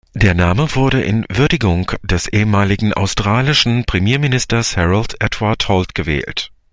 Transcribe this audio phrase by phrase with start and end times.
[0.15, 6.49] Der Name wurde in Würdigung des ehemaligen australischen Premierministers Harold Edward Holt gewählt.